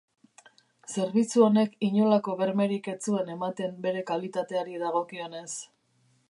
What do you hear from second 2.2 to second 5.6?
bermerik ez zuen ematen bere kalitateari dagokionez.